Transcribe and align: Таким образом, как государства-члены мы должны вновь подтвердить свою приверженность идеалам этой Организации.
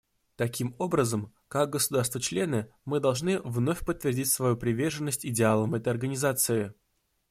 Таким 0.35 0.73
образом, 0.79 1.31
как 1.47 1.69
государства-члены 1.69 2.73
мы 2.85 2.99
должны 2.99 3.37
вновь 3.41 3.85
подтвердить 3.85 4.29
свою 4.31 4.57
приверженность 4.57 5.27
идеалам 5.27 5.75
этой 5.75 5.89
Организации. 5.89 6.73